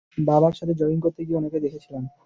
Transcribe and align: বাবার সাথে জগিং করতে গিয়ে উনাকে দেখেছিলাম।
বাবার 0.21 0.53
সাথে 0.59 0.73
জগিং 0.79 0.99
করতে 1.05 1.21
গিয়ে 1.25 1.39
উনাকে 1.39 1.57
দেখেছিলাম। 1.65 2.03